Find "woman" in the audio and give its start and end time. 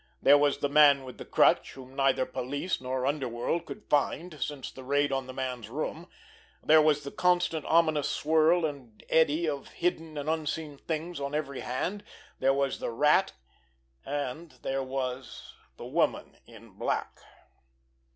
15.85-16.35